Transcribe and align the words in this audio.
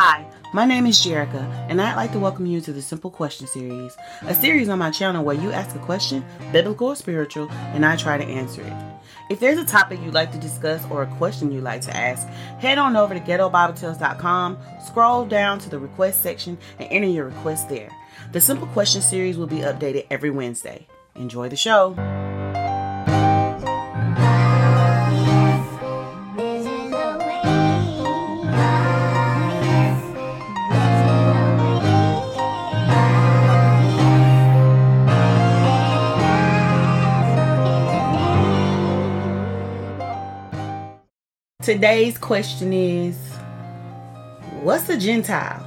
Hi, 0.00 0.24
my 0.52 0.64
name 0.64 0.86
is 0.86 0.96
Jerica, 0.96 1.42
and 1.68 1.82
I'd 1.82 1.96
like 1.96 2.12
to 2.12 2.20
welcome 2.20 2.46
you 2.46 2.60
to 2.60 2.72
the 2.72 2.80
Simple 2.80 3.10
Question 3.10 3.48
Series, 3.48 3.96
a 4.22 4.32
series 4.32 4.68
on 4.68 4.78
my 4.78 4.92
channel 4.92 5.24
where 5.24 5.34
you 5.34 5.50
ask 5.50 5.74
a 5.74 5.80
question, 5.80 6.24
biblical 6.52 6.86
or 6.86 6.94
spiritual, 6.94 7.50
and 7.50 7.84
I 7.84 7.96
try 7.96 8.16
to 8.16 8.22
answer 8.22 8.62
it. 8.62 8.72
If 9.28 9.40
there's 9.40 9.58
a 9.58 9.64
topic 9.64 9.98
you'd 10.04 10.14
like 10.14 10.30
to 10.30 10.38
discuss 10.38 10.88
or 10.88 11.02
a 11.02 11.16
question 11.16 11.50
you'd 11.50 11.64
like 11.64 11.80
to 11.80 11.96
ask, 11.96 12.28
head 12.60 12.78
on 12.78 12.94
over 12.94 13.12
to 13.12 13.18
ghettobibletales.com, 13.18 14.58
scroll 14.86 15.26
down 15.26 15.58
to 15.58 15.68
the 15.68 15.80
request 15.80 16.22
section, 16.22 16.58
and 16.78 16.88
enter 16.92 17.08
your 17.08 17.24
request 17.24 17.68
there. 17.68 17.90
The 18.30 18.40
Simple 18.40 18.68
Question 18.68 19.02
Series 19.02 19.36
will 19.36 19.48
be 19.48 19.62
updated 19.62 20.06
every 20.12 20.30
Wednesday. 20.30 20.86
Enjoy 21.16 21.48
the 21.48 21.56
show. 21.56 21.96
Today's 41.68 42.16
question 42.16 42.72
is 42.72 43.14
What's 44.62 44.88
a 44.88 44.96
Gentile? 44.96 45.66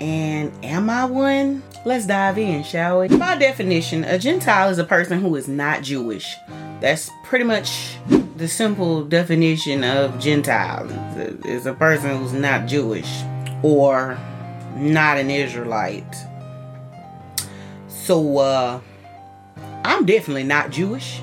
And 0.00 0.50
am 0.64 0.88
I 0.88 1.04
one? 1.04 1.62
Let's 1.84 2.06
dive 2.06 2.38
in, 2.38 2.62
shall 2.62 3.00
we? 3.00 3.08
By 3.08 3.36
definition, 3.36 4.02
a 4.04 4.18
Gentile 4.18 4.70
is 4.70 4.78
a 4.78 4.84
person 4.84 5.20
who 5.20 5.36
is 5.36 5.46
not 5.46 5.82
Jewish. 5.82 6.34
That's 6.80 7.10
pretty 7.22 7.44
much 7.44 7.98
the 8.36 8.48
simple 8.48 9.04
definition 9.04 9.84
of 9.84 10.18
Gentile. 10.18 10.88
Is 11.44 11.66
a 11.66 11.74
person 11.74 12.16
who's 12.16 12.32
not 12.32 12.66
Jewish 12.66 13.20
or 13.62 14.18
not 14.74 15.18
an 15.18 15.30
Israelite. 15.30 16.16
So, 17.88 18.38
uh, 18.38 18.80
I'm 19.84 20.06
definitely 20.06 20.44
not 20.44 20.70
Jewish. 20.70 21.20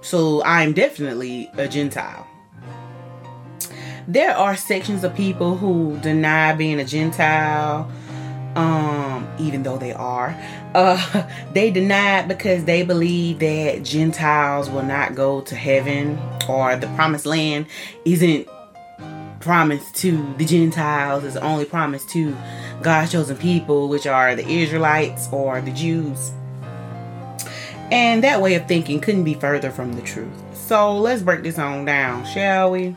So, 0.00 0.42
I'm 0.44 0.72
definitely 0.72 1.50
a 1.58 1.68
Gentile 1.68 2.26
there 4.12 4.36
are 4.36 4.56
sections 4.56 5.04
of 5.04 5.14
people 5.14 5.56
who 5.56 5.96
deny 5.98 6.52
being 6.52 6.80
a 6.80 6.84
Gentile, 6.84 7.88
um, 8.56 9.28
even 9.38 9.62
though 9.62 9.78
they 9.78 9.92
are. 9.92 10.36
Uh, 10.74 11.28
they 11.52 11.70
deny 11.70 12.20
it 12.20 12.28
because 12.28 12.64
they 12.64 12.82
believe 12.82 13.38
that 13.38 13.84
Gentiles 13.84 14.68
will 14.68 14.82
not 14.82 15.14
go 15.14 15.42
to 15.42 15.54
heaven 15.54 16.18
or 16.48 16.74
the 16.74 16.88
promised 16.88 17.24
land 17.24 17.66
isn't 18.04 18.48
promised 19.38 19.94
to 19.94 20.34
the 20.38 20.44
Gentiles, 20.44 21.24
it's 21.24 21.36
only 21.36 21.64
promised 21.64 22.10
to 22.10 22.36
God's 22.82 23.12
chosen 23.12 23.36
people, 23.36 23.88
which 23.88 24.06
are 24.06 24.34
the 24.34 24.46
Israelites 24.46 25.28
or 25.30 25.60
the 25.60 25.70
Jews. 25.70 26.32
And 27.92 28.24
that 28.24 28.42
way 28.42 28.54
of 28.54 28.66
thinking 28.66 29.00
couldn't 29.00 29.24
be 29.24 29.34
further 29.34 29.70
from 29.70 29.92
the 29.92 30.02
truth. 30.02 30.28
So 30.52 30.96
let's 30.98 31.22
break 31.22 31.42
this 31.42 31.58
on 31.58 31.84
down, 31.84 32.26
shall 32.26 32.72
we? 32.72 32.94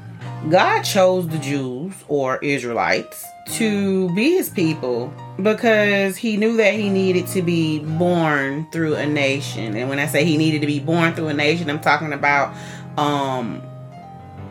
God 0.49 0.81
chose 0.81 1.27
the 1.27 1.37
Jews 1.37 1.93
or 2.09 2.37
Israelites 2.39 3.25
to 3.55 4.13
be 4.13 4.31
his 4.31 4.49
people 4.49 5.13
because 5.41 6.17
he 6.17 6.35
knew 6.35 6.57
that 6.57 6.73
he 6.73 6.89
needed 6.89 7.27
to 7.27 7.41
be 7.41 7.79
born 7.79 8.69
through 8.71 8.95
a 8.95 9.05
nation. 9.05 9.75
And 9.75 9.89
when 9.89 9.99
I 9.99 10.05
say 10.05 10.25
he 10.25 10.35
needed 10.35 10.59
to 10.59 10.67
be 10.67 10.79
born 10.79 11.13
through 11.13 11.29
a 11.29 11.33
nation, 11.33 11.69
I'm 11.69 11.79
talking 11.79 12.11
about 12.11 12.55
um 12.97 13.61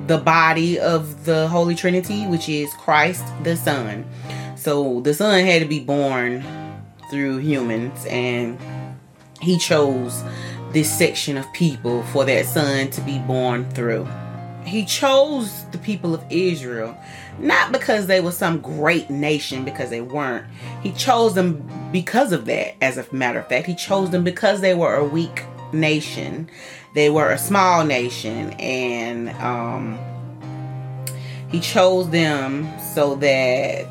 the 0.07 0.19
body 0.19 0.81
of 0.81 1.27
the 1.27 1.47
Holy 1.49 1.75
Trinity, 1.75 2.27
which 2.27 2.49
is 2.49 2.73
Christ 2.75 3.25
the 3.43 3.55
Son. 3.55 4.07
So 4.57 5.01
the 5.01 5.13
Son 5.13 5.45
had 5.45 5.61
to 5.61 5.69
be 5.69 5.81
born 5.81 6.43
through 7.11 7.39
humans 7.39 8.07
and 8.07 8.59
he 9.43 9.59
chose 9.59 10.23
this 10.73 10.91
section 10.91 11.37
of 11.37 11.53
people 11.53 12.03
for 12.05 12.25
that 12.25 12.47
son 12.47 12.89
to 12.91 13.03
be 13.03 13.19
born 13.19 13.69
through 13.73 14.09
he 14.65 14.85
chose 14.85 15.65
the 15.73 15.79
people 15.79 16.15
of 16.15 16.25
Israel 16.31 16.97
not 17.39 17.73
because 17.73 18.07
they 18.07 18.21
were 18.21 18.33
some 18.33 18.61
great 18.61 19.11
nation 19.11 19.65
because 19.65 19.91
they 19.91 20.01
weren't. 20.01 20.47
He 20.83 20.93
chose 20.93 21.35
them 21.35 21.69
because 21.91 22.33
of 22.33 22.45
that 22.47 22.75
as 22.83 22.99
a 22.99 23.07
matter 23.13 23.41
of 23.41 23.49
fact. 23.49 23.67
He 23.67 23.75
chose 23.75 24.11
them 24.11 24.23
because 24.23 24.61
they 24.61 24.75
were 24.75 24.95
a 24.95 25.05
weak 25.05 25.45
nation. 25.73 26.49
They 26.95 27.09
were 27.11 27.31
a 27.31 27.39
small 27.39 27.85
nation 27.85 28.51
and 28.53 29.31
um 29.31 29.99
he 31.49 31.61
chose 31.61 32.09
them 32.11 32.69
so 32.95 33.15
that 33.17 33.87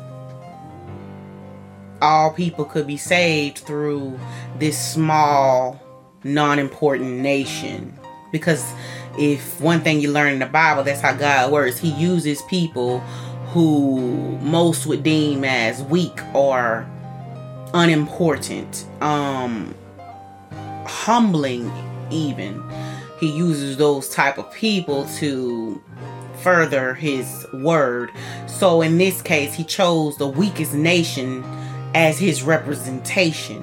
all 2.00 2.32
people 2.32 2.64
could 2.64 2.86
be 2.86 2.96
saved 2.96 3.58
through 3.58 4.18
this 4.58 4.76
small 4.76 5.80
non-important 6.24 7.18
nation 7.18 7.96
because 8.32 8.72
if 9.18 9.60
one 9.60 9.80
thing 9.82 10.00
you 10.00 10.10
learn 10.10 10.32
in 10.32 10.38
the 10.38 10.46
Bible, 10.46 10.82
that's 10.82 11.00
how 11.00 11.12
God 11.12 11.52
works. 11.52 11.78
He 11.78 11.90
uses 11.92 12.42
people 12.42 13.00
who 13.50 14.38
most 14.40 14.86
would 14.86 15.02
deem 15.02 15.44
as 15.44 15.82
weak 15.84 16.18
or 16.34 16.86
unimportant, 17.74 18.86
um, 19.00 19.74
humbling 20.86 21.70
even. 22.10 22.62
He 23.20 23.30
uses 23.30 23.76
those 23.76 24.08
type 24.08 24.38
of 24.38 24.52
people 24.52 25.06
to 25.18 25.82
further 26.40 26.94
his 26.94 27.46
word. 27.52 28.10
So 28.46 28.82
in 28.82 28.98
this 28.98 29.22
case, 29.22 29.54
he 29.54 29.64
chose 29.64 30.16
the 30.16 30.26
weakest 30.26 30.74
nation 30.74 31.44
as 31.94 32.18
his 32.18 32.42
representation 32.42 33.62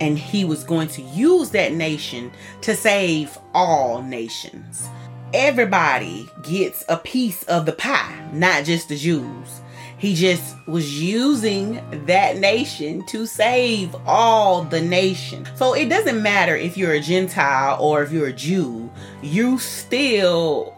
and 0.00 0.18
he 0.18 0.44
was 0.44 0.64
going 0.64 0.88
to 0.88 1.02
use 1.02 1.50
that 1.50 1.72
nation 1.72 2.32
to 2.62 2.74
save 2.74 3.36
all 3.54 4.02
nations. 4.02 4.88
Everybody 5.32 6.28
gets 6.42 6.84
a 6.88 6.96
piece 6.96 7.42
of 7.44 7.66
the 7.66 7.72
pie, 7.72 8.28
not 8.32 8.64
just 8.64 8.88
the 8.88 8.96
Jews. 8.96 9.60
He 9.98 10.14
just 10.14 10.54
was 10.66 11.00
using 11.00 11.80
that 12.06 12.36
nation 12.36 13.06
to 13.06 13.26
save 13.26 13.94
all 14.06 14.62
the 14.62 14.80
nation. 14.80 15.48
So 15.54 15.74
it 15.74 15.88
doesn't 15.88 16.22
matter 16.22 16.54
if 16.54 16.76
you're 16.76 16.92
a 16.92 17.00
Gentile 17.00 17.80
or 17.80 18.02
if 18.02 18.12
you're 18.12 18.26
a 18.26 18.32
Jew, 18.32 18.90
you 19.22 19.58
still 19.58 20.73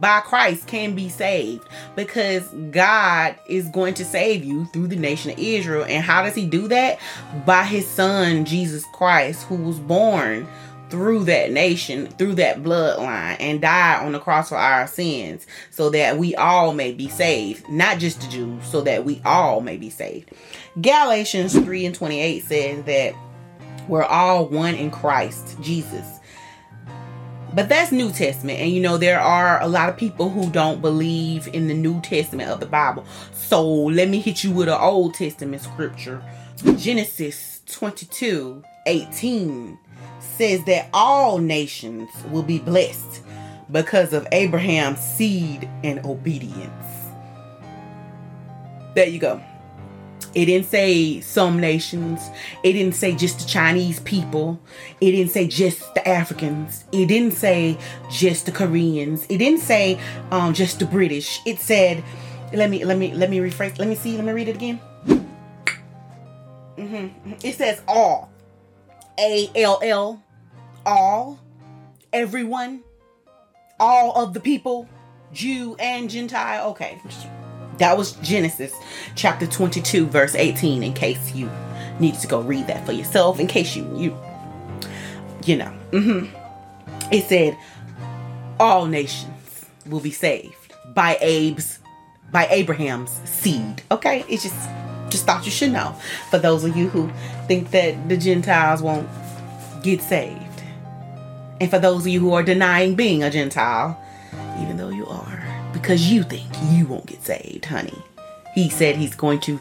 by 0.00 0.20
Christ 0.20 0.66
can 0.66 0.94
be 0.94 1.08
saved 1.08 1.68
because 1.96 2.48
God 2.70 3.36
is 3.46 3.68
going 3.68 3.94
to 3.94 4.04
save 4.04 4.44
you 4.44 4.66
through 4.66 4.88
the 4.88 4.96
nation 4.96 5.32
of 5.32 5.38
Israel. 5.38 5.84
And 5.84 6.04
how 6.04 6.22
does 6.22 6.34
He 6.34 6.46
do 6.46 6.68
that? 6.68 6.98
By 7.46 7.64
His 7.64 7.86
Son, 7.86 8.44
Jesus 8.44 8.84
Christ, 8.92 9.44
who 9.44 9.56
was 9.56 9.78
born 9.78 10.46
through 10.88 11.24
that 11.24 11.50
nation, 11.50 12.06
through 12.18 12.34
that 12.34 12.62
bloodline, 12.62 13.36
and 13.40 13.62
died 13.62 14.04
on 14.04 14.12
the 14.12 14.18
cross 14.18 14.50
for 14.50 14.56
our 14.56 14.86
sins, 14.86 15.46
so 15.70 15.88
that 15.88 16.18
we 16.18 16.34
all 16.34 16.74
may 16.74 16.92
be 16.92 17.08
saved, 17.08 17.66
not 17.70 17.98
just 17.98 18.20
the 18.20 18.28
Jews, 18.28 18.62
so 18.66 18.82
that 18.82 19.04
we 19.04 19.20
all 19.24 19.62
may 19.62 19.78
be 19.78 19.88
saved. 19.88 20.32
Galatians 20.80 21.58
3 21.58 21.86
and 21.86 21.94
28 21.94 22.44
says 22.44 22.84
that 22.84 23.14
we're 23.88 24.04
all 24.04 24.46
one 24.46 24.74
in 24.74 24.90
Christ 24.90 25.56
Jesus. 25.62 26.20
But 27.54 27.68
that's 27.68 27.92
New 27.92 28.10
Testament. 28.10 28.60
And 28.60 28.72
you 28.72 28.80
know, 28.80 28.96
there 28.96 29.20
are 29.20 29.60
a 29.60 29.68
lot 29.68 29.88
of 29.88 29.96
people 29.96 30.30
who 30.30 30.50
don't 30.50 30.80
believe 30.80 31.48
in 31.48 31.68
the 31.68 31.74
New 31.74 32.00
Testament 32.00 32.50
of 32.50 32.60
the 32.60 32.66
Bible. 32.66 33.04
So 33.32 33.66
let 33.66 34.08
me 34.08 34.20
hit 34.20 34.42
you 34.42 34.50
with 34.52 34.68
an 34.68 34.80
Old 34.80 35.14
Testament 35.14 35.62
scripture. 35.62 36.22
Genesis 36.76 37.60
22 37.66 38.62
18 38.86 39.78
says 40.18 40.64
that 40.64 40.88
all 40.92 41.38
nations 41.38 42.08
will 42.30 42.42
be 42.42 42.58
blessed 42.58 43.22
because 43.70 44.12
of 44.12 44.26
Abraham's 44.32 45.00
seed 45.00 45.68
and 45.84 46.04
obedience. 46.04 46.86
There 48.94 49.06
you 49.06 49.18
go. 49.18 49.42
It 50.34 50.46
didn't 50.46 50.66
say 50.66 51.20
some 51.20 51.60
nations. 51.60 52.30
It 52.62 52.72
didn't 52.72 52.94
say 52.94 53.14
just 53.14 53.40
the 53.40 53.46
Chinese 53.46 54.00
people. 54.00 54.58
It 55.00 55.12
didn't 55.12 55.30
say 55.30 55.46
just 55.46 55.94
the 55.94 56.08
Africans. 56.08 56.84
It 56.90 57.06
didn't 57.06 57.32
say 57.32 57.76
just 58.10 58.46
the 58.46 58.52
Koreans. 58.52 59.26
It 59.28 59.38
didn't 59.38 59.60
say 59.60 60.00
um, 60.30 60.54
just 60.54 60.78
the 60.78 60.86
British. 60.86 61.40
It 61.44 61.58
said, 61.58 62.02
let 62.52 62.70
me 62.70 62.84
let 62.84 62.96
me 62.96 63.12
let 63.14 63.30
me 63.30 63.38
rephrase. 63.38 63.78
Let 63.78 63.88
me 63.88 63.94
see. 63.94 64.16
Let 64.16 64.24
me 64.24 64.32
read 64.32 64.48
it 64.48 64.56
again. 64.56 64.80
Mm-hmm. 66.76 67.32
It 67.42 67.54
says 67.54 67.82
all, 67.86 68.30
A 69.18 69.50
L 69.54 69.80
L, 69.82 70.22
all, 70.86 71.38
everyone, 72.12 72.82
all 73.78 74.12
of 74.12 74.32
the 74.32 74.40
people, 74.40 74.88
Jew 75.32 75.76
and 75.78 76.08
Gentile. 76.08 76.70
Okay 76.70 77.00
that 77.82 77.98
was 77.98 78.12
Genesis 78.22 78.72
chapter 79.16 79.46
22, 79.46 80.06
verse 80.06 80.36
18, 80.36 80.84
in 80.84 80.92
case 80.92 81.34
you 81.34 81.50
need 81.98 82.14
to 82.14 82.28
go 82.28 82.40
read 82.40 82.68
that 82.68 82.86
for 82.86 82.92
yourself, 82.92 83.40
in 83.40 83.48
case 83.48 83.74
you, 83.74 83.84
you, 83.96 84.16
you 85.44 85.56
know. 85.56 85.72
Mm-hmm. 85.90 87.12
It 87.12 87.24
said, 87.24 87.58
all 88.60 88.86
nations 88.86 89.66
will 89.86 90.00
be 90.00 90.12
saved 90.12 90.54
by 90.94 91.16
Abe's 91.16 91.80
by 92.30 92.46
Abraham's 92.46 93.10
seed. 93.28 93.82
Okay? 93.90 94.24
It's 94.28 94.44
just 94.44 94.68
just 95.10 95.26
thought 95.26 95.44
you 95.44 95.50
should 95.50 95.72
know. 95.72 95.94
For 96.30 96.38
those 96.38 96.64
of 96.64 96.76
you 96.76 96.88
who 96.88 97.10
think 97.46 97.72
that 97.72 98.08
the 98.08 98.16
Gentiles 98.16 98.80
won't 98.80 99.08
get 99.82 100.00
saved. 100.00 100.62
And 101.60 101.68
for 101.68 101.78
those 101.78 102.02
of 102.02 102.08
you 102.08 102.20
who 102.20 102.32
are 102.32 102.42
denying 102.42 102.94
being 102.94 103.22
a 103.22 103.30
Gentile, 103.30 104.00
even 104.60 104.78
though 104.78 104.88
you 104.88 105.06
are, 105.06 105.31
because 105.72 106.10
you 106.10 106.22
think 106.22 106.48
you 106.70 106.86
won't 106.86 107.06
get 107.06 107.22
saved, 107.22 107.64
honey. 107.64 108.02
He 108.54 108.68
said 108.68 108.96
he's 108.96 109.14
going 109.14 109.40
to 109.40 109.60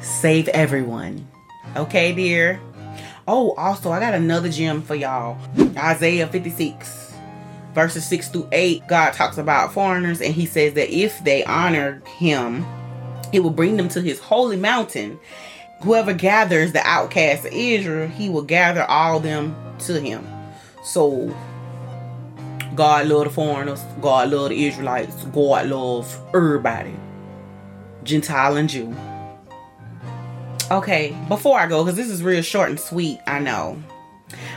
save 0.00 0.48
everyone. 0.48 1.26
Okay, 1.76 2.12
dear? 2.12 2.60
Oh, 3.26 3.54
also, 3.54 3.92
I 3.92 4.00
got 4.00 4.14
another 4.14 4.48
gem 4.48 4.82
for 4.82 4.94
y'all. 4.94 5.38
Isaiah 5.76 6.26
56, 6.26 7.14
verses 7.74 8.04
6 8.06 8.28
through 8.28 8.48
8. 8.52 8.86
God 8.88 9.12
talks 9.12 9.38
about 9.38 9.72
foreigners, 9.72 10.20
and 10.20 10.34
he 10.34 10.46
says 10.46 10.74
that 10.74 10.90
if 10.90 11.22
they 11.24 11.44
honor 11.44 12.02
him, 12.18 12.64
it 13.32 13.40
will 13.40 13.50
bring 13.50 13.76
them 13.76 13.88
to 13.90 14.00
his 14.00 14.18
holy 14.18 14.56
mountain. 14.56 15.18
Whoever 15.82 16.12
gathers 16.12 16.72
the 16.72 16.86
outcasts 16.86 17.46
of 17.46 17.52
Israel, 17.52 18.08
he 18.08 18.28
will 18.28 18.42
gather 18.42 18.82
all 18.84 19.20
them 19.20 19.54
to 19.80 20.00
him. 20.00 20.26
So, 20.82 21.34
God 22.74 23.06
love 23.08 23.24
the 23.24 23.30
foreigners, 23.30 23.82
God 24.00 24.30
love 24.30 24.50
the 24.50 24.66
Israelites, 24.66 25.24
God 25.24 25.66
love 25.68 26.18
everybody, 26.34 26.94
Gentile 28.04 28.56
and 28.56 28.68
Jew. 28.68 28.94
Okay, 30.70 31.16
before 31.28 31.58
I 31.58 31.66
go, 31.66 31.82
because 31.82 31.96
this 31.96 32.08
is 32.08 32.22
real 32.22 32.42
short 32.42 32.70
and 32.70 32.78
sweet, 32.78 33.18
I 33.26 33.40
know. 33.40 33.82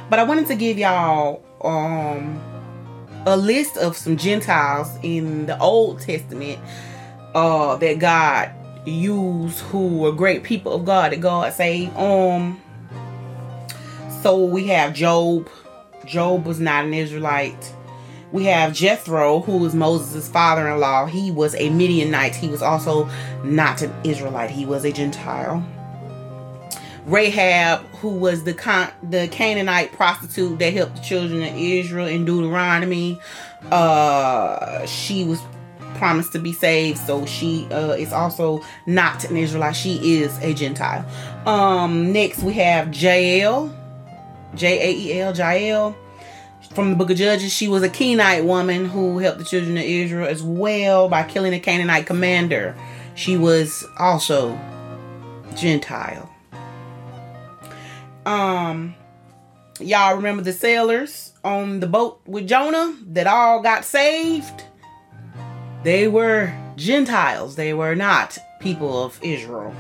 But 0.10 0.20
I 0.20 0.24
wanted 0.24 0.48
to 0.48 0.56
give 0.56 0.78
y'all 0.78 1.44
um 1.64 2.40
a 3.26 3.36
list 3.36 3.78
of 3.78 3.98
some 3.98 4.18
Gentiles 4.18 4.90
in 5.02 5.46
the 5.46 5.58
Old 5.60 6.02
Testament 6.02 6.60
uh 7.34 7.78
that 7.78 7.98
God 8.00 8.52
used 8.86 9.60
who 9.60 9.98
were 9.98 10.12
great 10.12 10.44
people 10.44 10.74
of 10.74 10.86
God 10.86 11.14
that 11.14 11.22
God 11.22 11.52
saved. 11.54 11.96
Um 11.98 12.62
so 14.22 14.44
we 14.46 14.68
have 14.68 14.94
Job. 14.94 15.50
Job 16.06 16.46
was 16.46 16.60
not 16.60 16.86
an 16.86 16.94
Israelite. 16.94 17.74
We 18.34 18.46
have 18.46 18.74
Jethro, 18.74 19.42
who 19.42 19.58
was 19.58 19.76
Moses' 19.76 20.28
father-in-law. 20.28 21.06
He 21.06 21.30
was 21.30 21.54
a 21.54 21.70
Midianite. 21.70 22.34
He 22.34 22.48
was 22.48 22.64
also 22.64 23.08
not 23.44 23.84
an 23.84 23.94
Israelite. 24.04 24.50
He 24.50 24.66
was 24.66 24.84
a 24.86 24.92
Gentile. 24.92 25.64
Rahab, 27.06 27.82
who 27.98 28.10
was 28.10 28.44
the 28.44 28.56
Con- 28.56 28.92
the 29.04 29.28
Canaanite 29.28 29.92
prostitute 29.92 30.58
that 30.58 30.74
helped 30.74 30.96
the 30.96 31.02
children 31.04 31.44
of 31.44 31.56
Israel 31.56 32.08
in 32.08 32.26
Deuteronomy, 32.26 33.20
uh, 33.72 34.84
she 34.88 35.26
was 35.26 35.40
promised 35.96 36.32
to 36.32 36.40
be 36.40 36.54
saved, 36.54 36.98
so 36.98 37.28
she 37.28 37.68
uh, 37.70 37.92
is 37.92 38.12
also 38.14 38.62
not 38.88 39.26
an 39.26 39.38
Israelite. 39.38 39.76
She 39.76 40.22
is 40.22 40.36
a 40.40 40.56
Gentile. 40.56 41.06
Um, 41.46 42.12
next 42.12 42.42
we 42.42 42.54
have 42.54 42.96
Jael, 42.96 43.72
J 44.56 44.90
A 44.90 44.98
E 44.98 45.20
L, 45.20 45.36
Jael. 45.36 45.96
From 46.72 46.90
the 46.90 46.96
book 46.96 47.12
of 47.12 47.18
Judges, 47.18 47.54
she 47.54 47.68
was 47.68 47.84
a 47.84 47.90
Kenite 47.90 48.46
woman 48.46 48.86
who 48.86 49.20
helped 49.20 49.38
the 49.38 49.46
children 49.46 49.78
of 49.78 49.84
Israel 49.84 50.28
as 50.28 50.42
well 50.42 51.08
by 51.08 51.24
killing 51.24 51.54
a 51.54 51.60
Canaanite 51.60 52.08
commander. 52.08 52.76
She 53.16 53.38
was 53.38 53.86
also 54.00 54.60
Gentile. 55.56 56.30
Um, 58.26 58.96
y'all 59.80 60.16
remember 60.16 60.42
the 60.42 60.54
sailors 60.54 61.34
on 61.44 61.80
the 61.80 61.88
boat 61.88 62.22
with 62.26 62.48
Jonah 62.48 62.98
that 63.08 63.28
all 63.28 63.62
got 63.62 63.86
saved? 63.86 64.64
They 65.84 66.08
were 66.08 66.54
Gentiles. 66.76 67.56
They 67.56 67.74
were 67.74 67.94
not 67.94 68.38
people 68.60 69.04
of 69.04 69.20
Israel. 69.22 69.76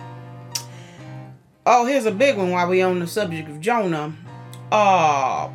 Oh, 1.65 1.85
here's 1.85 2.05
a 2.05 2.11
big 2.11 2.37
one 2.37 2.51
while 2.51 2.67
we 2.67 2.81
on 2.81 2.99
the 2.99 3.07
subject 3.07 3.49
of 3.49 3.61
Jonah. 3.61 4.13
Uh 4.71 5.49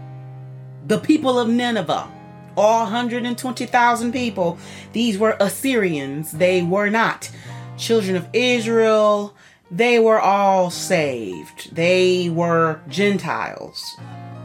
the 0.88 0.98
people 0.98 1.38
of 1.38 1.48
Nineveh. 1.48 2.08
All 2.56 2.82
120,000 2.82 4.12
people. 4.12 4.58
These 4.92 5.16
were 5.16 5.36
Assyrians. 5.38 6.32
They 6.32 6.60
were 6.62 6.90
not 6.90 7.30
children 7.76 8.16
of 8.16 8.28
Israel 8.32 9.36
they 9.70 9.98
were 9.98 10.20
all 10.20 10.70
saved. 10.70 11.74
They 11.74 12.30
were 12.30 12.80
Gentiles, 12.88 13.96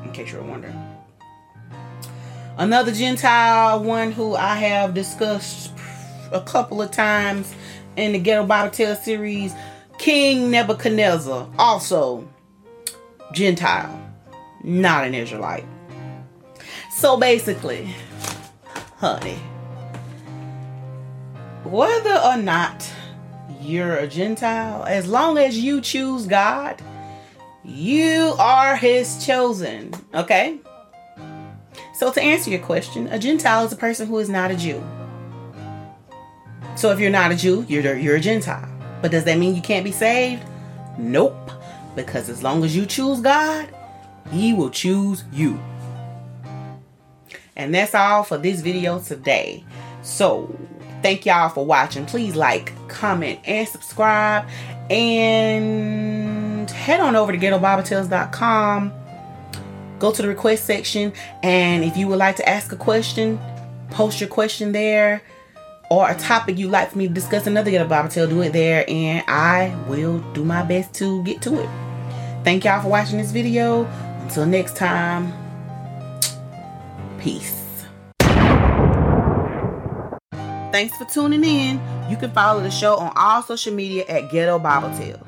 in 0.04 0.12
case 0.12 0.32
you're 0.32 0.44
wondering. 0.44 0.78
Another 2.58 2.92
Gentile, 2.92 3.82
one 3.82 4.12
who 4.12 4.36
I 4.36 4.56
have 4.56 4.94
discussed 4.94 5.72
a 6.32 6.42
couple 6.42 6.82
of 6.82 6.92
times 6.92 7.54
in 7.96 8.12
the 8.12 8.20
Ghetto 8.20 8.46
Bible 8.46 8.72
Tale 8.72 8.96
series, 8.96 9.54
King 9.98 10.52
Nebuchadnezzar, 10.52 11.50
also 11.58 12.28
Gentile, 13.32 13.98
not 14.62 15.08
an 15.08 15.16
Israelite. 15.16 15.66
So 16.96 17.18
basically, 17.18 17.94
honey, 18.98 19.40
whether 21.64 22.16
or 22.16 22.38
not 22.38 22.90
you're 23.60 23.98
a 23.98 24.08
Gentile, 24.08 24.86
as 24.86 25.08
long 25.08 25.38
as 25.38 25.58
you 25.58 25.82
choose 25.82 26.28
God, 26.28 26.82
you 27.66 28.36
are 28.40 28.76
His 28.76 29.26
chosen. 29.26 29.94
Okay? 30.14 30.60
So, 31.96 32.12
to 32.12 32.22
answer 32.22 32.50
your 32.50 32.62
question, 32.62 33.08
a 33.08 33.20
Gentile 33.20 33.66
is 33.66 33.74
a 33.74 33.78
person 33.78 34.08
who 34.08 34.20
is 34.20 34.30
not 34.30 34.52
a 34.52 34.56
Jew. 34.56 34.84
So, 36.76 36.92
if 36.92 37.00
you're 37.00 37.10
not 37.10 37.32
a 37.32 37.36
Jew, 37.36 37.66
you're, 37.68 37.98
you're 37.98 38.16
a 38.18 38.22
Gentile. 38.22 38.70
But 39.02 39.12
does 39.12 39.26
that 39.26 39.38
mean 39.38 39.56
you 39.56 39.62
can't 39.62 39.84
be 39.84 39.92
saved? 39.92 40.44
Nope. 40.98 41.52
Because 41.96 42.30
as 42.30 42.44
long 42.44 42.64
as 42.64 42.76
you 42.76 42.86
choose 42.86 43.20
God, 43.20 43.68
He 44.32 44.54
will 44.54 44.70
choose 44.70 45.24
you. 45.32 45.60
And 47.56 47.74
that's 47.74 47.94
all 47.94 48.24
for 48.24 48.38
this 48.38 48.62
video 48.62 49.00
mm. 49.00 49.08
today. 49.08 49.64
So, 50.02 50.56
Thank 51.04 51.26
y'all 51.26 51.50
for 51.50 51.66
watching. 51.66 52.06
Please 52.06 52.34
like, 52.34 52.72
comment, 52.88 53.42
and 53.44 53.68
subscribe. 53.68 54.48
And 54.90 56.70
head 56.72 57.02
on 57.02 57.18
over 57.18 57.34
to 57.34 57.38
ghettobibletales.com. 57.38 58.94
Go 60.00 60.12
to 60.14 60.22
the 60.22 60.28
request 60.30 60.64
section. 60.64 61.12
And 61.44 61.84
if 61.84 61.98
you 61.98 62.08
would 62.08 62.20
like 62.20 62.38
to 62.38 62.48
ask 62.48 62.72
a 62.72 62.78
question, 62.78 63.38
post 63.92 64.22
your 64.22 64.30
question 64.30 64.72
there. 64.72 65.22
Or 65.92 66.10
a 66.10 66.16
topic 66.16 66.58
you'd 66.58 66.72
like 66.72 66.92
for 66.92 66.98
me 66.98 67.10
to 67.10 67.14
discuss 67.14 67.48
another 67.48 67.70
Ghetto 67.70 67.88
Bible 67.88 68.08
Tale, 68.08 68.28
do 68.28 68.42
it 68.42 68.54
there. 68.54 68.86
And 68.88 69.26
I 69.28 69.76
will 69.90 70.20
do 70.32 70.46
my 70.46 70.64
best 70.64 70.94
to 70.96 71.22
get 71.26 71.42
to 71.42 71.62
it. 71.62 71.70
Thank 72.46 72.64
y'all 72.64 72.82
for 72.82 72.88
watching 72.88 73.18
this 73.18 73.32
video. 73.32 73.84
Until 74.22 74.46
next 74.46 74.78
time, 74.78 75.43
peace. 77.24 77.64
Thanks 80.72 80.98
for 80.98 81.06
tuning 81.06 81.44
in. 81.44 81.80
You 82.10 82.18
can 82.18 82.32
follow 82.32 82.62
the 82.62 82.72
show 82.72 82.98
on 82.98 83.14
all 83.16 83.42
social 83.44 83.74
media 83.74 84.06
at 84.08 84.30
Ghetto 84.30 84.60
Bible 84.60 84.96
Tales. 84.98 85.28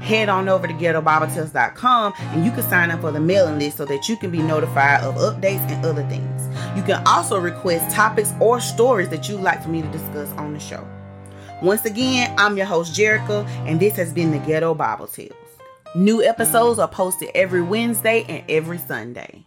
Head 0.00 0.28
on 0.28 0.48
over 0.48 0.66
to 0.66 0.72
ghettobibletales.com 0.74 2.14
and 2.18 2.44
you 2.44 2.50
can 2.50 2.62
sign 2.62 2.90
up 2.90 3.00
for 3.00 3.12
the 3.12 3.20
mailing 3.20 3.58
list 3.58 3.76
so 3.76 3.84
that 3.86 4.08
you 4.08 4.16
can 4.16 4.30
be 4.30 4.42
notified 4.42 5.02
of 5.02 5.14
updates 5.16 5.70
and 5.70 5.84
other 5.86 6.06
things. 6.08 6.42
You 6.76 6.82
can 6.82 7.02
also 7.06 7.38
request 7.38 7.94
topics 7.94 8.32
or 8.40 8.60
stories 8.60 9.08
that 9.10 9.28
you'd 9.28 9.40
like 9.40 9.62
for 9.62 9.68
me 9.68 9.82
to 9.82 9.88
discuss 9.88 10.30
on 10.32 10.52
the 10.52 10.60
show. 10.60 10.86
Once 11.62 11.84
again, 11.84 12.34
I'm 12.36 12.56
your 12.56 12.66
host, 12.66 12.98
Jerica, 12.98 13.46
and 13.66 13.80
this 13.80 13.96
has 13.96 14.12
been 14.12 14.32
the 14.32 14.38
Ghetto 14.38 14.74
Bible 14.74 15.06
Tales. 15.06 15.32
New 15.94 16.22
episodes 16.22 16.78
are 16.78 16.88
posted 16.88 17.30
every 17.34 17.62
Wednesday 17.62 18.24
and 18.28 18.44
every 18.50 18.78
Sunday. 18.78 19.44